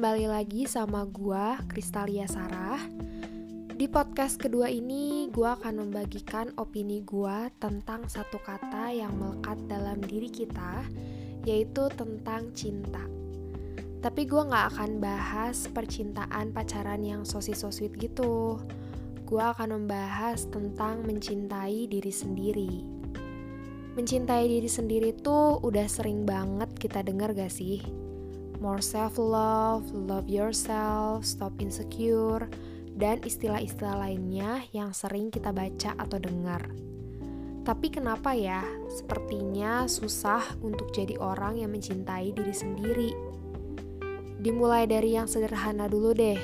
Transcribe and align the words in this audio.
kembali 0.00 0.32
lagi 0.32 0.64
sama 0.64 1.04
gua 1.04 1.60
Kristalia 1.68 2.24
Sarah. 2.24 2.80
Di 3.68 3.84
podcast 3.84 4.40
kedua 4.40 4.72
ini, 4.72 5.28
gua 5.28 5.60
akan 5.60 5.84
membagikan 5.84 6.56
opini 6.56 7.04
gua 7.04 7.52
tentang 7.60 8.08
satu 8.08 8.40
kata 8.40 8.96
yang 8.96 9.12
melekat 9.20 9.60
dalam 9.68 10.00
diri 10.00 10.32
kita, 10.32 10.88
yaitu 11.44 11.92
tentang 11.92 12.48
cinta. 12.56 13.04
Tapi 14.00 14.24
gua 14.24 14.48
nggak 14.48 14.66
akan 14.72 14.90
bahas 15.04 15.68
percintaan 15.68 16.56
pacaran 16.56 17.04
yang 17.04 17.28
sosi-sosweet 17.28 17.92
gitu. 18.00 18.56
Gua 19.28 19.52
akan 19.52 19.84
membahas 19.84 20.48
tentang 20.48 21.04
mencintai 21.04 21.92
diri 21.92 22.08
sendiri. 22.08 22.72
Mencintai 24.00 24.48
diri 24.48 24.70
sendiri 24.72 25.12
tuh 25.12 25.60
udah 25.60 25.84
sering 25.84 26.24
banget 26.24 26.72
kita 26.80 27.04
dengar 27.04 27.36
gak 27.36 27.52
sih? 27.52 28.08
More 28.60 28.84
self-love, 28.84 29.88
love 29.90 30.28
yourself, 30.28 31.24
stop 31.24 31.56
insecure, 31.58 32.46
dan 32.94 33.24
istilah-istilah 33.24 33.96
lainnya 33.96 34.62
yang 34.76 34.92
sering 34.92 35.32
kita 35.32 35.50
baca 35.50 35.96
atau 35.96 36.20
dengar. 36.20 36.68
Tapi 37.64 37.92
kenapa 37.92 38.32
ya, 38.36 38.64
sepertinya 38.88 39.84
susah 39.84 40.44
untuk 40.64 40.92
jadi 40.92 41.16
orang 41.20 41.60
yang 41.60 41.72
mencintai 41.72 42.32
diri 42.32 42.54
sendiri? 42.56 43.10
Dimulai 44.40 44.88
dari 44.88 45.16
yang 45.16 45.28
sederhana 45.28 45.84
dulu 45.84 46.16
deh. 46.16 46.40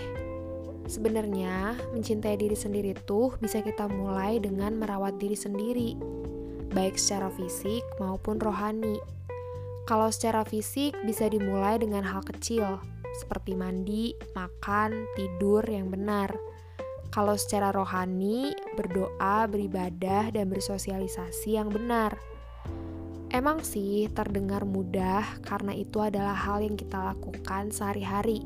Sebenarnya, 0.86 1.74
mencintai 1.96 2.36
diri 2.36 2.54
sendiri 2.54 2.92
tuh 3.08 3.34
bisa 3.40 3.64
kita 3.64 3.88
mulai 3.88 4.38
dengan 4.38 4.76
merawat 4.76 5.16
diri 5.16 5.34
sendiri, 5.34 5.96
baik 6.70 7.00
secara 7.00 7.32
fisik 7.32 7.82
maupun 7.96 8.36
rohani. 8.38 9.15
Kalau 9.86 10.10
secara 10.10 10.42
fisik 10.42 10.98
bisa 11.06 11.30
dimulai 11.30 11.78
dengan 11.78 12.02
hal 12.02 12.26
kecil, 12.26 12.82
seperti 13.22 13.54
mandi, 13.54 14.18
makan, 14.34 15.06
tidur 15.14 15.62
yang 15.62 15.94
benar. 15.94 16.34
Kalau 17.14 17.38
secara 17.38 17.70
rohani, 17.70 18.50
berdoa, 18.74 19.46
beribadah, 19.46 20.34
dan 20.34 20.50
bersosialisasi 20.50 21.54
yang 21.54 21.70
benar. 21.70 22.18
Emang 23.30 23.62
sih 23.62 24.10
terdengar 24.10 24.66
mudah 24.66 25.22
karena 25.46 25.70
itu 25.70 26.02
adalah 26.02 26.34
hal 26.34 26.66
yang 26.66 26.74
kita 26.74 27.14
lakukan 27.14 27.70
sehari-hari. 27.70 28.42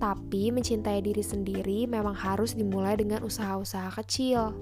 Tapi 0.00 0.48
mencintai 0.48 1.04
diri 1.04 1.20
sendiri 1.20 1.84
memang 1.84 2.16
harus 2.16 2.56
dimulai 2.56 2.96
dengan 2.96 3.20
usaha-usaha 3.20 3.94
kecil. 4.00 4.56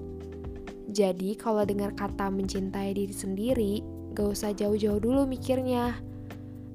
Jadi 0.90 1.38
kalau 1.38 1.62
dengar 1.62 1.94
kata 1.94 2.28
mencintai 2.28 2.92
diri 2.92 3.14
sendiri, 3.14 3.99
Gak 4.20 4.36
usah 4.36 4.52
jauh-jauh 4.52 5.00
dulu 5.00 5.24
mikirnya. 5.24 5.96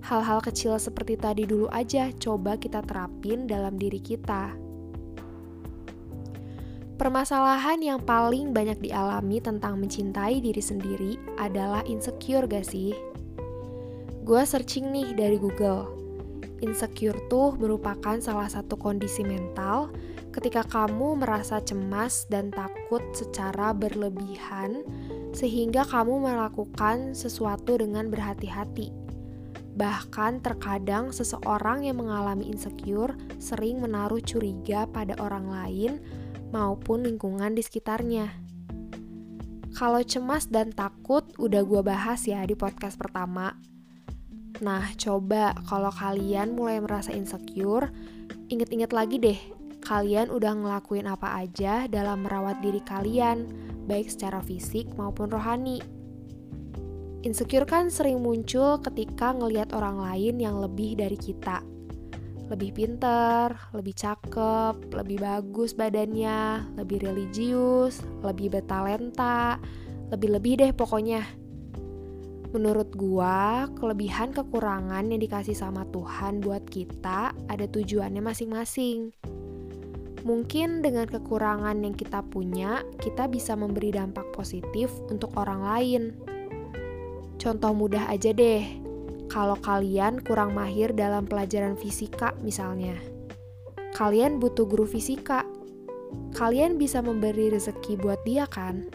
Hal-hal 0.01 0.41
kecil 0.41 0.81
seperti 0.81 1.13
tadi 1.13 1.45
dulu 1.45 1.69
aja 1.69 2.09
coba 2.17 2.57
kita 2.57 2.81
terapin 2.81 3.45
dalam 3.45 3.77
diri 3.77 4.01
kita. 4.01 4.57
Permasalahan 6.97 7.85
yang 7.85 8.01
paling 8.01 8.49
banyak 8.49 8.89
dialami 8.89 9.37
tentang 9.45 9.77
mencintai 9.77 10.41
diri 10.41 10.57
sendiri 10.57 11.21
adalah 11.37 11.85
insecure 11.85 12.49
gak 12.49 12.65
sih? 12.65 12.97
Gue 14.25 14.41
searching 14.41 14.89
nih 14.89 15.13
dari 15.13 15.37
Google. 15.37 15.85
Insecure 16.65 17.29
tuh 17.29 17.53
merupakan 17.61 18.17
salah 18.17 18.49
satu 18.49 18.73
kondisi 18.73 19.21
mental 19.21 19.93
ketika 20.33 20.65
kamu 20.65 21.21
merasa 21.21 21.61
cemas 21.61 22.25
dan 22.25 22.49
takut 22.49 23.05
secara 23.13 23.69
berlebihan 23.69 24.81
sehingga 25.35 25.83
kamu 25.83 26.23
melakukan 26.23 27.11
sesuatu 27.11 27.75
dengan 27.75 28.07
berhati-hati. 28.07 28.95
Bahkan 29.75 30.39
terkadang 30.39 31.11
seseorang 31.11 31.83
yang 31.83 31.99
mengalami 31.99 32.47
insecure 32.47 33.11
sering 33.43 33.83
menaruh 33.83 34.23
curiga 34.23 34.87
pada 34.87 35.19
orang 35.19 35.51
lain 35.51 35.99
maupun 36.55 37.03
lingkungan 37.03 37.51
di 37.51 37.59
sekitarnya. 37.59 38.31
Kalau 39.75 39.99
cemas 40.07 40.47
dan 40.47 40.71
takut 40.71 41.27
udah 41.35 41.67
gue 41.67 41.83
bahas 41.83 42.23
ya 42.23 42.39
di 42.47 42.55
podcast 42.55 42.95
pertama. 42.95 43.59
Nah, 44.63 44.87
coba 44.95 45.51
kalau 45.67 45.91
kalian 45.91 46.55
mulai 46.55 46.79
merasa 46.79 47.11
insecure, 47.11 47.91
inget-inget 48.47 48.95
lagi 48.95 49.19
deh, 49.19 49.35
kalian 49.85 50.33
udah 50.33 50.57
ngelakuin 50.57 51.05
apa 51.05 51.45
aja 51.45 51.85
dalam 51.85 52.25
merawat 52.25 52.57
diri 52.65 52.81
kalian, 52.81 53.45
baik 53.85 54.09
secara 54.09 54.41
fisik 54.41 54.89
maupun 54.97 55.29
rohani. 55.29 55.77
Insecure 57.21 57.69
kan 57.69 57.93
sering 57.93 58.21
muncul 58.21 58.81
ketika 58.81 59.33
ngelihat 59.33 59.73
orang 59.77 60.01
lain 60.01 60.41
yang 60.41 60.57
lebih 60.57 60.97
dari 60.97 61.17
kita. 61.17 61.61
Lebih 62.49 62.77
pinter, 62.77 63.57
lebih 63.73 63.93
cakep, 63.97 64.93
lebih 64.93 65.17
bagus 65.21 65.73
badannya, 65.73 66.73
lebih 66.77 67.01
religius, 67.01 68.01
lebih 68.21 68.53
bertalenta, 68.53 69.57
lebih-lebih 70.13 70.53
deh 70.61 70.71
pokoknya. 70.73 71.25
Menurut 72.53 72.93
gua, 72.93 73.65
kelebihan 73.73 74.29
kekurangan 74.29 75.09
yang 75.09 75.21
dikasih 75.21 75.57
sama 75.57 75.89
Tuhan 75.89 76.45
buat 76.45 76.69
kita 76.69 77.33
ada 77.49 77.65
tujuannya 77.65 78.21
masing-masing 78.21 79.13
Mungkin 80.25 80.81
dengan 80.81 81.05
kekurangan 81.05 81.85
yang 81.85 81.93
kita 81.93 82.25
punya, 82.25 82.81
kita 82.97 83.29
bisa 83.29 83.53
memberi 83.53 83.93
dampak 83.93 84.33
positif 84.33 84.89
untuk 85.05 85.29
orang 85.37 85.61
lain. 85.61 86.03
Contoh 87.37 87.77
mudah 87.77 88.09
aja 88.09 88.33
deh, 88.33 88.65
kalau 89.29 89.53
kalian 89.61 90.17
kurang 90.25 90.57
mahir 90.57 90.97
dalam 90.97 91.29
pelajaran 91.29 91.77
fisika 91.77 92.33
misalnya. 92.41 92.97
Kalian 93.93 94.41
butuh 94.41 94.65
guru 94.65 94.89
fisika. 94.89 95.45
Kalian 96.33 96.81
bisa 96.81 97.05
memberi 97.05 97.53
rezeki 97.53 97.93
buat 98.01 98.17
dia 98.25 98.49
kan? 98.49 98.89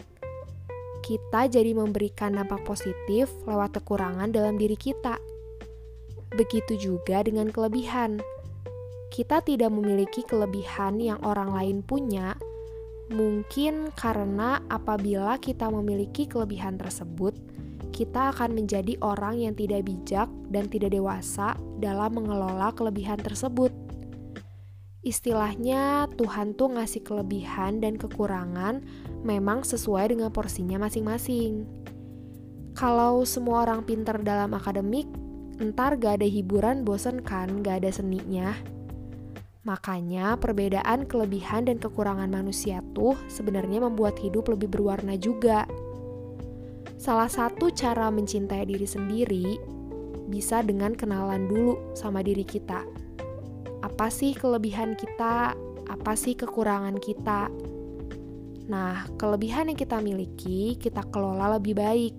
Kita 0.99 1.47
jadi 1.47 1.71
memberikan 1.71 2.35
dampak 2.35 2.67
positif 2.67 3.31
lewat 3.47 3.79
kekurangan 3.79 4.35
dalam 4.35 4.59
diri 4.59 4.75
kita. 4.75 5.15
Begitu 6.35 6.75
juga 6.75 7.23
dengan 7.23 7.47
kelebihan 7.55 8.19
kita 9.11 9.43
tidak 9.43 9.75
memiliki 9.75 10.23
kelebihan 10.23 10.95
yang 11.03 11.19
orang 11.27 11.51
lain 11.51 11.77
punya, 11.83 12.39
mungkin 13.11 13.91
karena 13.99 14.63
apabila 14.71 15.35
kita 15.35 15.67
memiliki 15.67 16.23
kelebihan 16.31 16.79
tersebut, 16.79 17.35
kita 17.91 18.31
akan 18.31 18.55
menjadi 18.55 18.95
orang 19.03 19.43
yang 19.43 19.51
tidak 19.51 19.83
bijak 19.83 20.31
dan 20.47 20.71
tidak 20.71 20.95
dewasa 20.95 21.59
dalam 21.83 22.15
mengelola 22.15 22.71
kelebihan 22.71 23.19
tersebut. 23.19 23.75
Istilahnya, 25.03 26.07
Tuhan 26.15 26.55
tuh 26.55 26.79
ngasih 26.79 27.03
kelebihan 27.03 27.83
dan 27.83 27.99
kekurangan 27.99 28.79
memang 29.27 29.67
sesuai 29.67 30.15
dengan 30.15 30.31
porsinya 30.31 30.87
masing-masing. 30.87 31.67
Kalau 32.79 33.27
semua 33.27 33.67
orang 33.67 33.83
pinter 33.83 34.15
dalam 34.23 34.55
akademik, 34.55 35.09
ntar 35.59 35.99
gak 35.99 36.23
ada 36.23 36.27
hiburan 36.29 36.87
bosen 36.87 37.19
kan, 37.19 37.59
gak 37.59 37.83
ada 37.83 37.91
seninya. 37.91 38.55
Makanya, 39.61 40.41
perbedaan 40.41 41.05
kelebihan 41.05 41.69
dan 41.69 41.77
kekurangan 41.77 42.33
manusia 42.33 42.81
tuh 42.97 43.13
sebenarnya 43.29 43.85
membuat 43.85 44.17
hidup 44.17 44.49
lebih 44.49 44.73
berwarna 44.73 45.13
juga. 45.21 45.69
Salah 46.97 47.29
satu 47.29 47.69
cara 47.69 48.09
mencintai 48.09 48.65
diri 48.65 48.89
sendiri 48.89 49.61
bisa 50.33 50.65
dengan 50.65 50.97
kenalan 50.97 51.45
dulu 51.45 51.93
sama 51.93 52.25
diri 52.25 52.41
kita. 52.41 52.81
Apa 53.85 54.09
sih 54.09 54.33
kelebihan 54.33 54.97
kita? 54.97 55.53
Apa 55.89 56.13
sih 56.17 56.33
kekurangan 56.33 56.97
kita? 56.97 57.49
Nah, 58.65 59.05
kelebihan 59.17 59.69
yang 59.69 59.77
kita 59.77 60.01
miliki 60.01 60.77
kita 60.81 61.05
kelola 61.13 61.57
lebih 61.57 61.77
baik, 61.77 62.15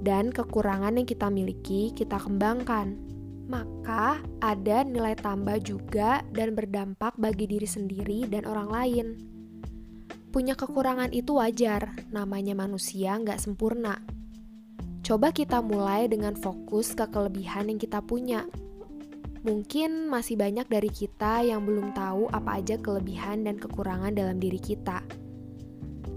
dan 0.00 0.32
kekurangan 0.32 0.96
yang 0.96 1.08
kita 1.08 1.28
miliki 1.28 1.92
kita 1.92 2.16
kembangkan 2.16 3.09
maka 3.50 4.22
ada 4.38 4.86
nilai 4.86 5.18
tambah 5.18 5.58
juga 5.58 6.22
dan 6.30 6.54
berdampak 6.54 7.18
bagi 7.18 7.50
diri 7.50 7.66
sendiri 7.66 8.30
dan 8.30 8.46
orang 8.46 8.70
lain. 8.70 9.06
Punya 10.30 10.54
kekurangan 10.54 11.10
itu 11.10 11.42
wajar, 11.42 11.90
namanya 12.14 12.54
manusia 12.54 13.18
nggak 13.18 13.42
sempurna. 13.42 13.98
Coba 15.02 15.34
kita 15.34 15.58
mulai 15.58 16.06
dengan 16.06 16.38
fokus 16.38 16.94
ke 16.94 17.02
kelebihan 17.10 17.66
yang 17.66 17.82
kita 17.82 17.98
punya. 17.98 18.46
Mungkin 19.42 20.06
masih 20.06 20.38
banyak 20.38 20.70
dari 20.70 20.86
kita 20.86 21.42
yang 21.42 21.66
belum 21.66 21.90
tahu 21.98 22.30
apa 22.30 22.62
aja 22.62 22.78
kelebihan 22.78 23.42
dan 23.42 23.58
kekurangan 23.58 24.14
dalam 24.14 24.38
diri 24.38 24.62
kita. 24.62 25.02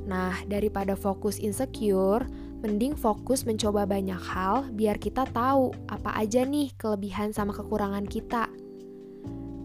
Nah, 0.05 0.35
daripada 0.45 0.93
fokus 0.93 1.39
insecure, 1.39 2.27
Mending 2.63 2.95
fokus 2.95 3.43
mencoba 3.43 3.83
banyak 3.83 4.15
hal 4.15 4.71
biar 4.71 4.95
kita 4.95 5.27
tahu 5.27 5.75
apa 5.91 6.15
aja 6.15 6.47
nih 6.47 6.71
kelebihan 6.79 7.35
sama 7.35 7.51
kekurangan 7.51 8.07
kita. 8.07 8.47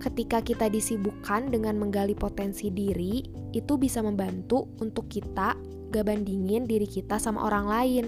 Ketika 0.03 0.43
kita 0.43 0.67
disibukkan 0.67 1.47
dengan 1.47 1.79
menggali 1.79 2.19
potensi 2.19 2.75
diri, 2.75 3.23
itu 3.55 3.79
bisa 3.79 4.03
membantu 4.03 4.67
untuk 4.83 5.07
kita 5.07 5.55
gak 5.95 6.05
bandingin 6.11 6.67
diri 6.67 6.91
kita 6.91 7.23
sama 7.23 7.47
orang 7.47 7.67
lain. 7.71 8.07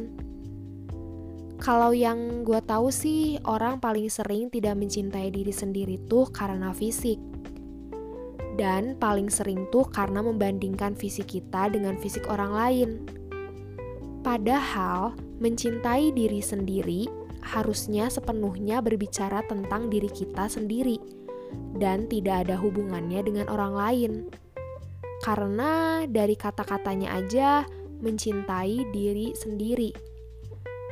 Kalau 1.62 1.94
yang 1.94 2.42
gue 2.42 2.58
tahu 2.58 2.90
sih, 2.90 3.38
orang 3.46 3.78
paling 3.78 4.10
sering 4.10 4.50
tidak 4.50 4.74
mencintai 4.74 5.30
diri 5.30 5.54
sendiri 5.54 6.02
tuh 6.10 6.26
karena 6.34 6.74
fisik. 6.74 7.22
Dan 8.58 8.98
paling 8.98 9.30
sering 9.30 9.70
tuh 9.70 9.86
karena 9.86 10.18
membandingkan 10.18 10.98
fisik 10.98 11.30
kita 11.30 11.70
dengan 11.70 11.94
fisik 11.94 12.26
orang 12.26 12.52
lain. 12.58 13.19
Padahal, 14.20 15.16
mencintai 15.40 16.12
diri 16.12 16.44
sendiri 16.44 17.08
harusnya 17.40 18.12
sepenuhnya 18.12 18.84
berbicara 18.84 19.40
tentang 19.48 19.88
diri 19.88 20.12
kita 20.12 20.44
sendiri 20.44 21.00
dan 21.80 22.04
tidak 22.06 22.46
ada 22.46 22.60
hubungannya 22.60 23.24
dengan 23.24 23.48
orang 23.48 23.72
lain. 23.72 24.12
Karena 25.24 26.04
dari 26.04 26.36
kata-katanya 26.36 27.16
aja 27.16 27.64
mencintai 28.00 28.92
diri 28.92 29.32
sendiri 29.36 30.10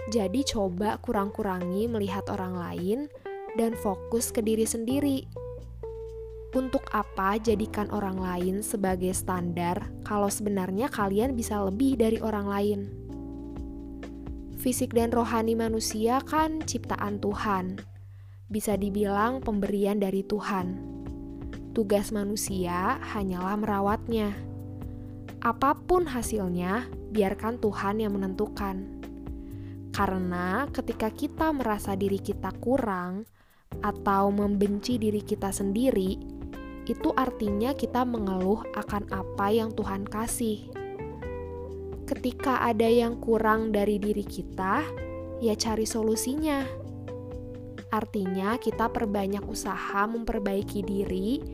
jadi 0.08 0.40
coba 0.40 0.96
kurang-kurangi 1.04 1.84
melihat 1.84 2.24
orang 2.32 2.56
lain 2.56 3.12
dan 3.60 3.76
fokus 3.76 4.32
ke 4.32 4.40
diri 4.40 4.64
sendiri. 4.64 5.28
Untuk 6.56 6.80
apa 6.96 7.36
jadikan 7.36 7.92
orang 7.92 8.16
lain 8.16 8.64
sebagai 8.64 9.12
standar 9.12 9.92
kalau 10.08 10.32
sebenarnya 10.32 10.88
kalian 10.88 11.36
bisa 11.36 11.60
lebih 11.60 12.00
dari 12.00 12.24
orang 12.24 12.48
lain? 12.48 13.07
Fisik 14.58 14.90
dan 14.90 15.14
rohani 15.14 15.54
manusia 15.54 16.18
kan 16.18 16.58
ciptaan 16.66 17.22
Tuhan. 17.22 17.78
Bisa 18.50 18.74
dibilang 18.74 19.38
pemberian 19.38 20.02
dari 20.02 20.26
Tuhan. 20.26 20.74
Tugas 21.78 22.10
manusia 22.10 22.98
hanyalah 23.14 23.54
merawatnya. 23.54 24.34
Apa 25.38 25.78
pun 25.78 26.10
hasilnya, 26.10 26.90
biarkan 27.14 27.62
Tuhan 27.62 28.02
yang 28.02 28.18
menentukan. 28.18 28.98
Karena 29.94 30.66
ketika 30.74 31.14
kita 31.14 31.54
merasa 31.54 31.94
diri 31.94 32.18
kita 32.18 32.50
kurang 32.58 33.30
atau 33.78 34.34
membenci 34.34 34.98
diri 34.98 35.22
kita 35.22 35.54
sendiri, 35.54 36.18
itu 36.90 37.14
artinya 37.14 37.78
kita 37.78 38.02
mengeluh 38.02 38.66
akan 38.74 39.06
apa 39.14 39.54
yang 39.54 39.70
Tuhan 39.70 40.02
kasih. 40.02 40.77
Ketika 42.08 42.64
ada 42.64 42.88
yang 42.88 43.20
kurang 43.20 43.68
dari 43.68 44.00
diri 44.00 44.24
kita, 44.24 44.80
ya 45.44 45.52
cari 45.52 45.84
solusinya. 45.84 46.64
Artinya, 47.92 48.56
kita 48.56 48.88
perbanyak 48.88 49.44
usaha 49.44 50.08
memperbaiki 50.08 50.80
diri 50.80 51.44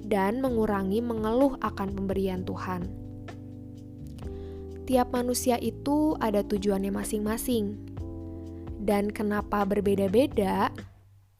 dan 0.00 0.40
mengurangi 0.40 1.04
mengeluh 1.04 1.60
akan 1.60 1.92
pemberian 1.92 2.40
Tuhan. 2.40 2.88
Tiap 4.88 5.12
manusia 5.12 5.60
itu 5.60 6.16
ada 6.16 6.40
tujuannya 6.40 6.88
masing-masing 6.88 7.76
dan 8.80 9.12
kenapa 9.12 9.68
berbeda-beda? 9.68 10.72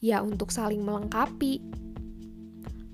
Ya, 0.05 0.21
untuk 0.21 0.53
saling 0.53 0.85
melengkapi. 0.85 1.65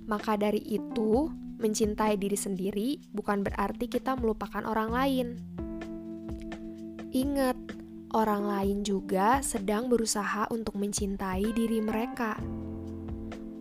Maka 0.07 0.39
dari 0.39 0.63
itu, 0.63 1.27
mencintai 1.59 2.15
diri 2.15 2.39
sendiri 2.39 2.89
bukan 3.11 3.43
berarti 3.43 3.91
kita 3.91 4.15
melupakan 4.15 4.63
orang 4.63 4.95
lain. 4.95 5.54
Ingat, 7.15 7.55
orang 8.11 8.43
lain 8.51 8.79
juga 8.83 9.39
sedang 9.39 9.87
berusaha 9.87 10.51
untuk 10.51 10.75
mencintai 10.75 11.47
diri 11.55 11.79
mereka. 11.79 12.35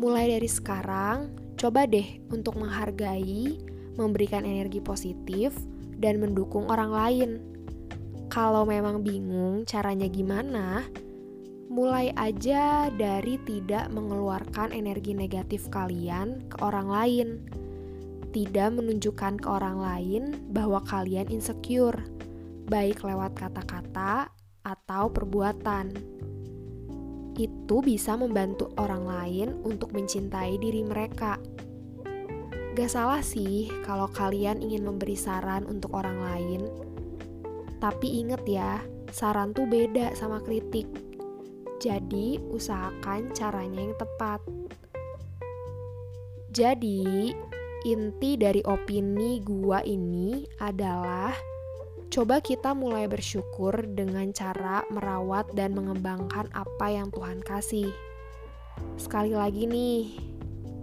Mulai 0.01 0.33
dari 0.33 0.49
sekarang, 0.49 1.29
coba 1.53 1.85
deh 1.85 2.17
untuk 2.33 2.57
menghargai, 2.57 3.61
memberikan 3.93 4.41
energi 4.41 4.81
positif, 4.81 5.53
dan 6.01 6.17
mendukung 6.17 6.65
orang 6.65 6.91
lain 6.91 7.53
kalau 8.33 8.65
memang 8.65 9.05
bingung 9.05 9.61
caranya 9.69 10.09
gimana, 10.09 10.81
mulai 11.69 12.09
aja 12.17 12.89
dari 12.89 13.37
tidak 13.45 13.93
mengeluarkan 13.93 14.73
energi 14.73 15.13
negatif 15.13 15.69
kalian 15.69 16.41
ke 16.49 16.57
orang 16.65 16.89
lain. 16.89 17.27
Tidak 18.33 18.73
menunjukkan 18.73 19.37
ke 19.37 19.45
orang 19.45 19.77
lain 19.77 20.23
bahwa 20.49 20.81
kalian 20.81 21.29
insecure, 21.29 22.01
baik 22.67 23.03
lewat 23.03 23.35
kata-kata 23.35 24.31
atau 24.63 25.11
perbuatan. 25.11 25.91
Itu 27.33 27.81
bisa 27.81 28.13
membantu 28.15 28.69
orang 28.77 29.03
lain 29.09 29.49
untuk 29.65 29.91
mencintai 29.91 30.57
diri 30.61 30.85
mereka. 30.85 31.41
Gak 32.73 32.89
salah 32.89 33.21
sih 33.21 33.69
kalau 33.85 34.09
kalian 34.09 34.61
ingin 34.61 34.85
memberi 34.85 35.17
saran 35.17 35.65
untuk 35.65 35.93
orang 35.93 36.17
lain 36.21 36.93
tapi 37.83 38.23
inget 38.23 38.39
ya, 38.47 38.79
saran 39.11 39.51
tuh 39.51 39.67
beda 39.67 40.15
sama 40.15 40.39
kritik. 40.39 40.87
Jadi, 41.83 42.39
usahakan 42.47 43.35
caranya 43.35 43.83
yang 43.83 43.95
tepat. 43.99 44.39
Jadi, 46.55 47.35
inti 47.83 48.39
dari 48.39 48.63
opini 48.63 49.43
gua 49.43 49.83
ini 49.83 50.47
adalah 50.63 51.35
coba 52.13 52.37
kita 52.45 52.77
mulai 52.77 53.09
bersyukur 53.09 53.73
dengan 53.89 54.29
cara 54.37 54.85
merawat 54.93 55.49
dan 55.57 55.73
mengembangkan 55.73 56.45
apa 56.53 56.85
yang 56.93 57.09
Tuhan 57.09 57.41
kasih. 57.41 57.89
Sekali 59.01 59.33
lagi 59.33 59.65
nih, 59.65 60.13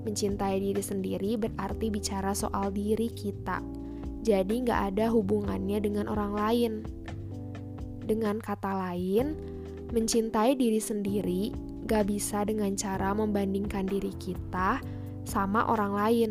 mencintai 0.03 0.59
diri 0.59 0.82
sendiri 0.82 1.38
berarti 1.38 1.87
bicara 1.87 2.35
soal 2.35 2.75
diri 2.75 3.06
kita 3.15 3.62
jadi 4.27 4.50
nggak 4.50 4.81
ada 4.91 5.06
hubungannya 5.15 5.79
dengan 5.79 6.11
orang 6.11 6.32
lain. 6.35 6.73
Dengan 8.05 8.43
kata 8.43 8.75
lain, 8.91 9.38
mencintai 9.94 10.59
diri 10.59 10.82
sendiri 10.82 11.55
gak 11.87 12.11
bisa 12.11 12.43
dengan 12.43 12.75
cara 12.75 13.15
membandingkan 13.15 13.87
diri 13.87 14.11
kita 14.19 14.82
sama 15.23 15.62
orang 15.71 15.93
lain. 15.94 16.31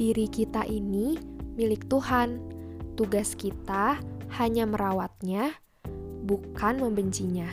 Diri 0.00 0.26
kita 0.32 0.64
ini 0.64 1.20
milik 1.60 1.86
Tuhan. 1.92 2.55
Tugas 2.96 3.36
kita 3.36 4.00
hanya 4.40 4.64
merawatnya, 4.64 5.52
bukan 6.24 6.80
membencinya. 6.80 7.44